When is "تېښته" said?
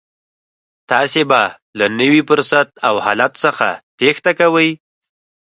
3.97-4.31